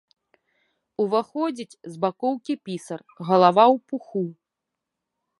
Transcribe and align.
Уваходзіць 1.03 1.77
з 1.95 2.01
бакоўкі 2.05 2.53
пісар, 2.69 2.99
галава 3.27 3.65
ў 3.75 3.83
пуху. 3.91 4.23